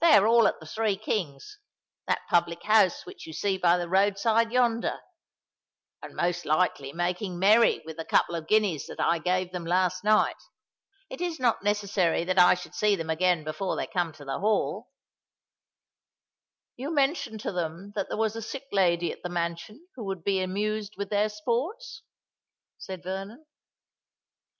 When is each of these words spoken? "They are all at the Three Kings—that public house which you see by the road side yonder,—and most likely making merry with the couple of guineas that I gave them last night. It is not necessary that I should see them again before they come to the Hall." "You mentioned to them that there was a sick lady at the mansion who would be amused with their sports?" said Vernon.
"They 0.00 0.14
are 0.16 0.26
all 0.26 0.48
at 0.48 0.58
the 0.58 0.64
Three 0.64 0.96
Kings—that 0.96 2.22
public 2.30 2.62
house 2.62 3.04
which 3.04 3.26
you 3.26 3.34
see 3.34 3.58
by 3.58 3.76
the 3.76 3.90
road 3.90 4.16
side 4.18 4.52
yonder,—and 4.52 6.16
most 6.16 6.46
likely 6.46 6.94
making 6.94 7.38
merry 7.38 7.82
with 7.84 7.98
the 7.98 8.06
couple 8.06 8.36
of 8.36 8.46
guineas 8.48 8.86
that 8.86 8.98
I 9.00 9.18
gave 9.18 9.52
them 9.52 9.66
last 9.66 10.02
night. 10.02 10.38
It 11.10 11.20
is 11.20 11.38
not 11.38 11.62
necessary 11.62 12.24
that 12.24 12.38
I 12.38 12.54
should 12.54 12.74
see 12.74 12.96
them 12.96 13.10
again 13.10 13.44
before 13.44 13.76
they 13.76 13.86
come 13.86 14.14
to 14.14 14.24
the 14.24 14.38
Hall." 14.38 14.88
"You 16.78 16.90
mentioned 16.90 17.40
to 17.40 17.52
them 17.52 17.92
that 17.94 18.08
there 18.08 18.16
was 18.16 18.34
a 18.36 18.40
sick 18.40 18.64
lady 18.72 19.12
at 19.12 19.22
the 19.22 19.28
mansion 19.28 19.88
who 19.94 20.04
would 20.04 20.24
be 20.24 20.40
amused 20.40 20.94
with 20.96 21.10
their 21.10 21.28
sports?" 21.28 22.00
said 22.78 23.02
Vernon. 23.02 23.44